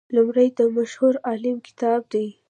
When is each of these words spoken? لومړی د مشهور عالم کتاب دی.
لومړی 0.15 0.47
د 0.57 0.59
مشهور 0.75 1.13
عالم 1.27 1.57
کتاب 1.67 2.01
دی. 2.13 2.27